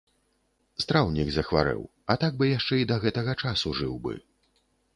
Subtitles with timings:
[0.83, 4.19] Страўнік захварэў, а так бы яшчэ і да гэтага часу жыў бы.